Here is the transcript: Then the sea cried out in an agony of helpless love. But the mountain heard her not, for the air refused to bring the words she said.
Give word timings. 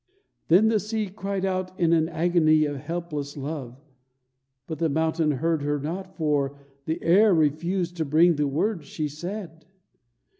Then 0.47 0.69
the 0.69 0.79
sea 0.79 1.09
cried 1.09 1.45
out 1.45 1.79
in 1.79 1.93
an 1.93 2.09
agony 2.09 2.65
of 2.65 2.77
helpless 2.77 3.37
love. 3.37 3.79
But 4.65 4.79
the 4.79 4.89
mountain 4.89 5.29
heard 5.33 5.61
her 5.61 5.77
not, 5.77 6.15
for 6.17 6.57
the 6.85 6.99
air 7.03 7.35
refused 7.35 7.97
to 7.97 8.03
bring 8.05 8.33
the 8.33 8.47
words 8.47 8.87
she 8.87 9.07
said. 9.07 9.67